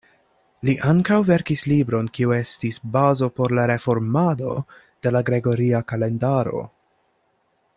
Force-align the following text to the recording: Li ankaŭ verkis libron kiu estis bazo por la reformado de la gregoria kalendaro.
Li 0.67 0.73
ankaŭ 0.91 1.17
verkis 1.27 1.65
libron 1.71 2.09
kiu 2.17 2.33
estis 2.37 2.79
bazo 2.95 3.29
por 3.41 3.53
la 3.59 3.67
reformado 3.73 4.55
de 5.07 5.13
la 5.17 5.23
gregoria 5.29 5.83
kalendaro. 5.93 6.65